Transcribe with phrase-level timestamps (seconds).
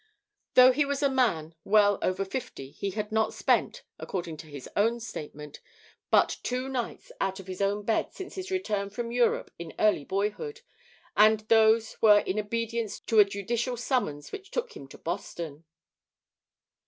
[0.55, 4.67] Though he was a man well over fifty he had not spent, according to his
[4.75, 5.59] own statement,
[6.09, 10.03] but two nights out of his own bed since his return from Europe in early
[10.03, 10.61] boyhood,
[11.15, 15.65] and those were in obedience to a judicial summons which took him to Boston.